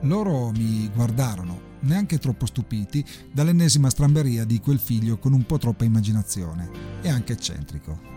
Loro 0.02 0.52
mi 0.52 0.92
guardarono, 0.94 1.67
neanche 1.82 2.18
troppo 2.18 2.46
stupiti, 2.46 3.04
dall'ennesima 3.32 3.90
stramberia 3.90 4.46
di 4.46 4.60
quel 4.60 4.80
figlio 4.80 5.18
con 5.18 5.34
un 5.34 5.46
po' 5.46 5.58
troppa 5.58 5.84
immaginazione 5.84 6.70
e 7.02 7.10
anche 7.10 7.34
eccentrico. 7.34 8.16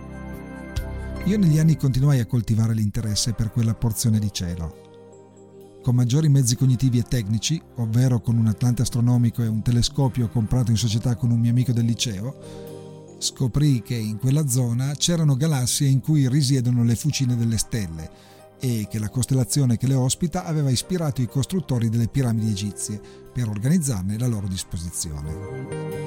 Io 1.25 1.38
negli 1.38 1.59
anni 1.59 1.76
continuai 1.76 2.21
a 2.21 2.26
coltivare 2.26 2.75
l'interesse 2.75 3.35
per 3.35 3.50
quella 3.50 3.75
porzione 3.75 4.19
di 4.19 4.33
cielo. 4.33 5.79
Con 5.83 5.95
maggiori 5.95 6.29
mezzi 6.29 6.57
cognitivi 6.57 6.99
e 6.99 7.02
tecnici, 7.02 7.61
ovvero 7.76 8.21
con 8.21 8.37
un 8.37 8.47
atlante 8.47 8.83
astronomico 8.83 9.43
e 9.43 9.47
un 9.47 9.62
telescopio 9.62 10.29
comprato 10.29 10.71
in 10.71 10.76
società 10.76 11.17
con 11.17 11.31
un 11.31 11.40
mio 11.40 11.50
amico 11.50 11.73
del 11.73 11.85
liceo, 11.85 13.17
scoprì 13.19 13.83
che 13.83 13.95
in 13.95 14.19
quella 14.19 14.47
zona 14.47 14.93
c'erano 14.95 15.37
galassie 15.37 15.88
in 15.88 16.00
cui 16.00 16.29
risiedono 16.29 16.85
le 16.85 16.97
fucine 16.97 17.37
delle 17.37 17.59
stelle 17.59 18.38
e 18.61 18.87
che 18.88 18.99
la 18.99 19.09
costellazione 19.09 19.79
che 19.79 19.87
le 19.87 19.95
ospita 19.95 20.45
aveva 20.45 20.71
ispirato 20.71 21.23
i 21.23 21.26
costruttori 21.26 21.88
delle 21.88 22.09
piramidi 22.09 22.50
egizie 22.50 23.00
per 23.33 23.49
organizzarne 23.49 24.19
la 24.19 24.26
loro 24.26 24.47
disposizione. 24.47 25.99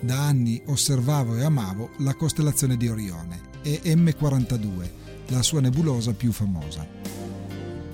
Da 0.00 0.26
anni 0.26 0.62
osservavo 0.66 1.36
e 1.36 1.44
amavo 1.44 1.90
la 1.98 2.14
costellazione 2.14 2.76
di 2.76 2.88
Orione 2.88 3.40
e 3.62 3.80
M42, 3.84 4.90
la 5.28 5.42
sua 5.42 5.60
nebulosa 5.60 6.12
più 6.12 6.32
famosa. 6.32 6.86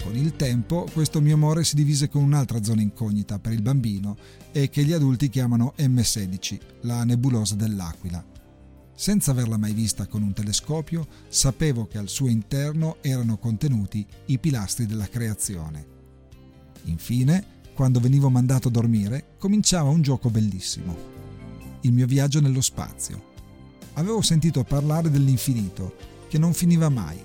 Con 0.03 0.17
il 0.17 0.37
tempo 0.37 0.87
questo 0.93 1.21
mio 1.21 1.35
amore 1.35 1.65
si 1.65 1.75
divise 1.75 2.09
con 2.09 2.23
un'altra 2.23 2.63
zona 2.63 2.81
incognita 2.81 3.39
per 3.39 3.53
il 3.53 3.63
bambino 3.63 4.17
e 4.53 4.69
che 4.69 4.85
gli 4.85 4.93
adulti 4.93 5.29
chiamano 5.29 5.75
M16, 5.79 6.59
la 6.83 7.05
nebulosa 7.05 7.57
dell'Aquila. 7.57 8.36
Senza 8.99 9.33
averla 9.33 9.59
mai 9.59 9.75
vista 9.75 10.07
con 10.07 10.23
un 10.23 10.33
telescopio, 10.33 11.07
sapevo 11.29 11.87
che 11.87 11.99
al 11.99 12.09
suo 12.09 12.29
interno 12.29 12.97
erano 13.03 13.37
contenuti 13.37 14.07
i 14.27 14.39
pilastri 14.39 14.87
della 14.87 15.07
creazione. 15.07 15.87
Infine, 16.85 17.61
quando 17.75 18.01
venivo 18.01 18.31
mandato 18.31 18.69
a 18.69 18.71
dormire, 18.71 19.35
cominciava 19.39 19.91
un 19.91 20.01
gioco 20.01 20.31
bellissimo. 20.31 20.97
Il 21.83 21.93
mio 21.93 22.07
viaggio 22.07 22.41
nello 22.41 22.63
spazio. 22.63 23.35
Avevo 23.95 24.23
sentito 24.23 24.65
parlare 24.65 25.11
dell'infinito, 25.11 25.95
che 26.27 26.39
non 26.39 26.55
finiva 26.55 26.89
mai, 26.89 27.23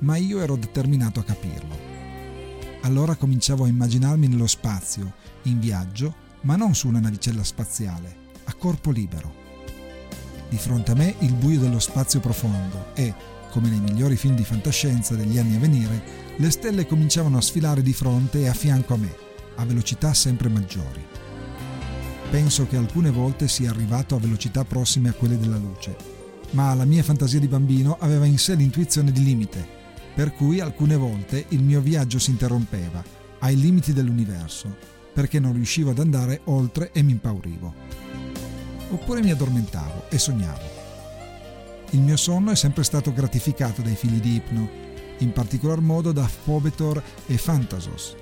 ma 0.00 0.16
io 0.16 0.40
ero 0.40 0.56
determinato 0.56 1.20
a 1.20 1.24
capirlo. 1.24 1.92
Allora 2.80 3.14
cominciavo 3.14 3.62
a 3.62 3.68
immaginarmi 3.68 4.26
nello 4.26 4.48
spazio, 4.48 5.14
in 5.42 5.60
viaggio, 5.60 6.12
ma 6.40 6.56
non 6.56 6.74
su 6.74 6.88
una 6.88 6.98
navicella 6.98 7.44
spaziale, 7.44 8.16
a 8.46 8.54
corpo 8.54 8.90
libero 8.90 9.43
di 10.54 10.60
fronte 10.60 10.92
a 10.92 10.94
me 10.94 11.16
il 11.18 11.34
buio 11.34 11.58
dello 11.58 11.80
spazio 11.80 12.20
profondo 12.20 12.94
e, 12.94 13.12
come 13.50 13.68
nei 13.68 13.80
migliori 13.80 14.14
film 14.14 14.36
di 14.36 14.44
fantascienza 14.44 15.16
degli 15.16 15.36
anni 15.36 15.56
a 15.56 15.58
venire, 15.58 16.00
le 16.36 16.48
stelle 16.48 16.86
cominciavano 16.86 17.36
a 17.36 17.40
sfilare 17.40 17.82
di 17.82 17.92
fronte 17.92 18.42
e 18.42 18.46
a 18.46 18.54
fianco 18.54 18.94
a 18.94 18.96
me, 18.96 19.12
a 19.56 19.64
velocità 19.64 20.14
sempre 20.14 20.48
maggiori. 20.48 21.04
Penso 22.30 22.68
che 22.68 22.76
alcune 22.76 23.10
volte 23.10 23.48
sia 23.48 23.70
arrivato 23.70 24.14
a 24.14 24.20
velocità 24.20 24.64
prossime 24.64 25.08
a 25.08 25.12
quelle 25.12 25.38
della 25.38 25.56
luce, 25.56 25.96
ma 26.52 26.72
la 26.72 26.84
mia 26.84 27.02
fantasia 27.02 27.40
di 27.40 27.48
bambino 27.48 27.96
aveva 27.98 28.24
in 28.24 28.38
sé 28.38 28.54
l'intuizione 28.54 29.10
di 29.10 29.24
limite, 29.24 29.66
per 30.14 30.34
cui 30.34 30.60
alcune 30.60 30.94
volte 30.94 31.46
il 31.48 31.64
mio 31.64 31.80
viaggio 31.80 32.20
si 32.20 32.30
interrompeva, 32.30 33.02
ai 33.40 33.56
limiti 33.56 33.92
dell'universo, 33.92 34.72
perché 35.12 35.40
non 35.40 35.52
riuscivo 35.52 35.90
ad 35.90 35.98
andare 35.98 36.42
oltre 36.44 36.92
e 36.92 37.02
mi 37.02 37.10
impaurivo 37.10 38.03
oppure 38.90 39.22
mi 39.22 39.30
addormentavo 39.30 40.04
e 40.08 40.18
sognavo. 40.18 40.82
Il 41.90 42.00
mio 42.00 42.16
sonno 42.16 42.50
è 42.50 42.56
sempre 42.56 42.82
stato 42.82 43.12
gratificato 43.12 43.82
dai 43.82 43.94
figli 43.94 44.20
di 44.20 44.34
Ipno, 44.34 44.68
in 45.18 45.32
particolar 45.32 45.80
modo 45.80 46.12
da 46.12 46.28
Phobetor 46.44 47.02
e 47.26 47.36
Phantasos. 47.42 48.16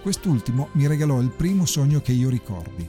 Quest'ultimo 0.00 0.68
mi 0.72 0.86
regalò 0.86 1.20
il 1.20 1.30
primo 1.30 1.66
sogno 1.66 2.00
che 2.00 2.12
io 2.12 2.28
ricordi. 2.28 2.88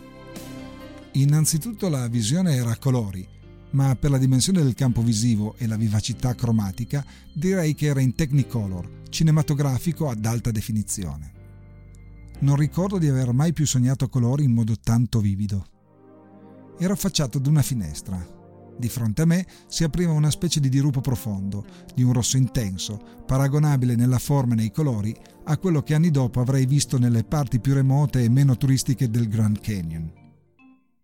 Innanzitutto 1.11 1.89
la 1.89 2.07
visione 2.07 2.55
era 2.55 2.71
a 2.71 2.77
colori, 2.77 3.27
ma 3.71 3.95
per 3.95 4.09
la 4.09 4.17
dimensione 4.17 4.63
del 4.63 4.73
campo 4.73 5.01
visivo 5.01 5.55
e 5.57 5.67
la 5.67 5.75
vivacità 5.75 6.33
cromatica 6.33 7.05
direi 7.33 7.75
che 7.75 7.87
era 7.87 8.01
in 8.01 8.15
Technicolor, 8.15 9.01
cinematografico 9.09 10.09
ad 10.09 10.25
alta 10.25 10.51
definizione. 10.51 11.31
Non 12.39 12.55
ricordo 12.55 12.97
di 12.97 13.07
aver 13.07 13.31
mai 13.31 13.53
più 13.53 13.65
sognato 13.65 14.09
colori 14.09 14.43
in 14.43 14.51
modo 14.51 14.75
tanto 14.81 15.19
vivido. 15.19 15.67
Ero 16.79 16.93
affacciato 16.93 17.37
ad 17.37 17.47
una 17.47 17.61
finestra. 17.61 18.41
Di 18.77 18.89
fronte 18.89 19.21
a 19.21 19.25
me 19.25 19.45
si 19.67 19.83
apriva 19.83 20.11
una 20.11 20.31
specie 20.31 20.59
di 20.59 20.67
dirupo 20.67 20.99
profondo, 20.99 21.65
di 21.93 22.01
un 22.01 22.11
rosso 22.11 22.37
intenso, 22.37 23.23
paragonabile 23.25 23.95
nella 23.95 24.17
forma 24.17 24.53
e 24.53 24.55
nei 24.55 24.71
colori 24.71 25.15
a 25.45 25.57
quello 25.57 25.83
che 25.83 25.93
anni 25.93 26.09
dopo 26.09 26.41
avrei 26.41 26.65
visto 26.65 26.97
nelle 26.97 27.23
parti 27.23 27.59
più 27.59 27.73
remote 27.73 28.23
e 28.23 28.29
meno 28.29 28.57
turistiche 28.57 29.09
del 29.09 29.27
Grand 29.27 29.59
Canyon. 29.59 30.11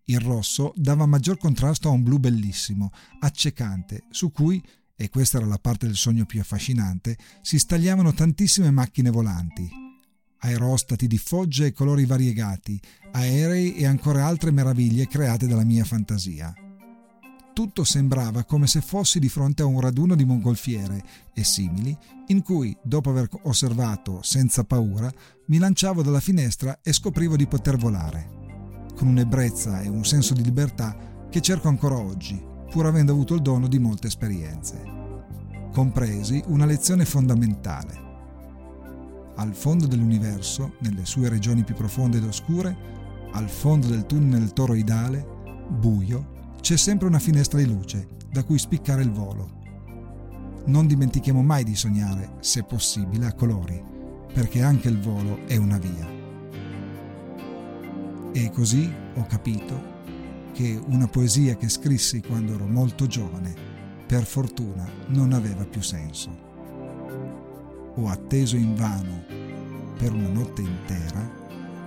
Il 0.04 0.20
rosso 0.20 0.72
dava 0.74 1.06
maggior 1.06 1.38
contrasto 1.38 1.88
a 1.88 1.92
un 1.92 2.02
blu 2.02 2.18
bellissimo, 2.18 2.90
accecante, 3.20 4.04
su 4.10 4.32
cui, 4.32 4.60
e 4.96 5.08
questa 5.08 5.38
era 5.38 5.46
la 5.46 5.58
parte 5.58 5.86
del 5.86 5.94
sogno 5.94 6.26
più 6.26 6.40
affascinante, 6.40 7.16
si 7.42 7.58
stagliavano 7.60 8.12
tantissime 8.12 8.72
macchine 8.72 9.10
volanti, 9.10 9.70
aerostati 10.40 11.06
di 11.06 11.18
fogge 11.18 11.66
e 11.66 11.72
colori 11.72 12.04
variegati, 12.04 12.80
aerei 13.12 13.74
e 13.74 13.86
ancora 13.86 14.26
altre 14.26 14.50
meraviglie 14.50 15.06
create 15.06 15.46
dalla 15.46 15.64
mia 15.64 15.84
fantasia. 15.84 16.52
Tutto 17.52 17.84
sembrava 17.84 18.44
come 18.44 18.66
se 18.66 18.80
fossi 18.80 19.18
di 19.18 19.28
fronte 19.28 19.62
a 19.62 19.66
un 19.66 19.80
raduno 19.80 20.14
di 20.14 20.24
mongolfiere 20.24 21.02
e 21.34 21.44
simili, 21.44 21.96
in 22.28 22.42
cui, 22.42 22.74
dopo 22.82 23.10
aver 23.10 23.28
osservato 23.42 24.22
senza 24.22 24.64
paura, 24.64 25.12
mi 25.46 25.58
lanciavo 25.58 26.02
dalla 26.02 26.20
finestra 26.20 26.80
e 26.82 26.92
scoprivo 26.92 27.36
di 27.36 27.46
poter 27.46 27.76
volare, 27.76 28.88
con 28.96 29.08
un'ebbrezza 29.08 29.82
e 29.82 29.88
un 29.88 30.04
senso 30.04 30.32
di 30.32 30.42
libertà 30.42 30.96
che 31.28 31.40
cerco 31.40 31.68
ancora 31.68 31.98
oggi, 31.98 32.42
pur 32.70 32.86
avendo 32.86 33.12
avuto 33.12 33.34
il 33.34 33.42
dono 33.42 33.66
di 33.68 33.78
molte 33.78 34.06
esperienze. 34.06 34.82
Compresi 35.72 36.42
una 36.46 36.64
lezione 36.64 37.04
fondamentale 37.04 38.09
al 39.40 39.54
fondo 39.54 39.86
dell'universo, 39.86 40.74
nelle 40.80 41.06
sue 41.06 41.30
regioni 41.30 41.64
più 41.64 41.74
profonde 41.74 42.18
ed 42.18 42.24
oscure, 42.24 42.76
al 43.32 43.48
fondo 43.48 43.86
del 43.86 44.04
tunnel 44.04 44.52
toroidale, 44.52 45.26
buio, 45.66 46.56
c'è 46.60 46.76
sempre 46.76 47.06
una 47.06 47.18
finestra 47.18 47.58
di 47.58 47.66
luce 47.66 48.06
da 48.30 48.44
cui 48.44 48.58
spiccare 48.58 49.02
il 49.02 49.10
volo. 49.10 49.58
Non 50.66 50.86
dimentichiamo 50.86 51.42
mai 51.42 51.64
di 51.64 51.74
sognare, 51.74 52.32
se 52.40 52.64
possibile, 52.64 53.26
a 53.26 53.32
colori, 53.32 53.82
perché 54.30 54.62
anche 54.62 54.88
il 54.88 55.00
volo 55.00 55.46
è 55.46 55.56
una 55.56 55.78
via. 55.78 56.06
E 58.32 58.50
così 58.50 58.92
ho 59.14 59.24
capito 59.26 59.98
che 60.52 60.78
una 60.88 61.08
poesia 61.08 61.56
che 61.56 61.70
scrissi 61.70 62.20
quando 62.20 62.52
ero 62.52 62.66
molto 62.66 63.06
giovane, 63.06 63.54
per 64.06 64.26
fortuna, 64.26 64.86
non 65.06 65.32
aveva 65.32 65.64
più 65.64 65.80
senso 65.80 66.49
ho 67.94 68.08
atteso 68.08 68.56
invano 68.56 69.24
per 69.98 70.12
una 70.12 70.28
notte 70.28 70.62
intera 70.62 71.28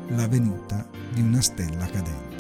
la 0.10 0.28
venuta 0.28 0.86
di 1.14 1.22
una 1.22 1.42
stella 1.42 1.86
cadente. 1.86 2.32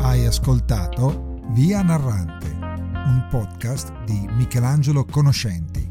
Hai 0.00 0.24
ascoltato 0.24 1.42
Via 1.50 1.82
Narrante, 1.82 2.46
un 2.46 3.26
podcast 3.30 3.92
di 4.04 4.26
Michelangelo 4.32 5.04
Conoscenti. 5.04 5.86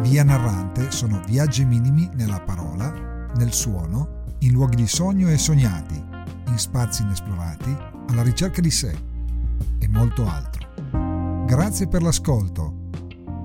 Via 0.00 0.22
Narrante 0.22 0.90
sono 0.90 1.20
viaggi 1.26 1.64
minimi 1.64 2.08
nella 2.14 2.40
parola 2.40 3.15
nel 3.36 3.52
suono, 3.52 4.24
in 4.40 4.52
luoghi 4.52 4.76
di 4.76 4.86
sogno 4.86 5.28
e 5.28 5.38
sognati, 5.38 5.94
in 6.46 6.58
spazi 6.58 7.02
inesplorati, 7.02 7.76
alla 8.08 8.22
ricerca 8.22 8.60
di 8.60 8.70
sé 8.70 8.94
e 9.78 9.88
molto 9.88 10.26
altro. 10.26 11.44
Grazie 11.46 11.88
per 11.88 12.02
l'ascolto. 12.02 12.84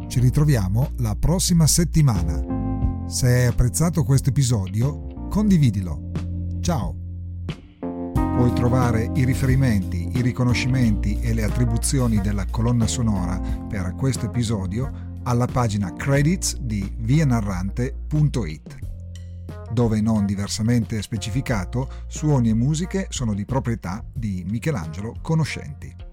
Ci 0.08 0.20
ritroviamo 0.20 0.92
la 0.98 1.16
prossima 1.16 1.68
settimana. 1.68 3.06
Se 3.08 3.28
hai 3.28 3.46
apprezzato 3.46 4.04
questo 4.04 4.30
episodio, 4.30 5.28
condividilo. 5.30 6.12
Ciao! 6.62 6.96
Puoi 7.80 8.54
trovare 8.54 9.12
i 9.14 9.24
riferimenti, 9.24 10.18
i 10.18 10.22
riconoscimenti 10.22 11.20
e 11.20 11.34
le 11.34 11.44
attribuzioni 11.44 12.20
della 12.22 12.46
colonna 12.46 12.88
sonora 12.88 13.40
per 13.40 13.94
questo 13.96 14.26
episodio 14.26 15.10
alla 15.24 15.46
pagina 15.46 15.94
credits 15.94 16.58
di 16.58 16.92
vianarrante.it 16.98 18.91
dove 19.74 20.02
non 20.02 20.26
diversamente 20.26 21.02
specificato, 21.02 22.04
suoni 22.08 22.50
e 22.50 22.54
musiche 22.54 23.08
sono 23.10 23.34
di 23.34 23.46
proprietà 23.46 24.04
di 24.14 24.44
Michelangelo 24.48 25.16
Conoscenti. 25.22 26.11